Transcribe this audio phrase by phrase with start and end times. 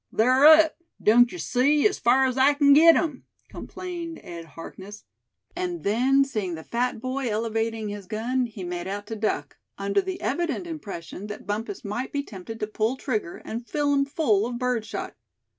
[0.11, 5.03] "Ther up, doan't yuh see, ez far ez I kin git 'em!" complained Ed Harkness;
[5.55, 10.01] and then seeing the fat boy elevating his gun, he made out to duck, under
[10.01, 14.47] the evident impression that Bumpus might be tempted to pull trigger, and fill him full
[14.47, 15.13] of bird shot.